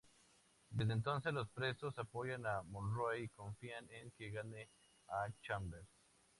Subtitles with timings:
[0.71, 4.67] Desde entonces los presos apoyan a Monroe y confían en que gane
[5.07, 5.85] a Chambers.